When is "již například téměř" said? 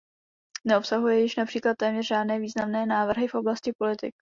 1.21-2.07